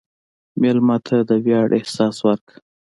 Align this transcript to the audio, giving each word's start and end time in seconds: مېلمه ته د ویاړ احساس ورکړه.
مېلمه 0.61 0.97
ته 1.07 1.17
د 1.29 1.31
ویاړ 1.45 1.67
احساس 1.79 2.15
ورکړه. 2.27 2.57